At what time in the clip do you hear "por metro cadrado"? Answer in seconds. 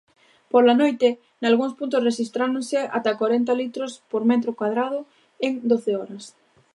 4.11-4.99